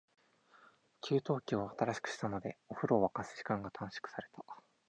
[1.01, 4.43] 給湯器を新しくしたので、お風呂を沸かす時間が短縮された。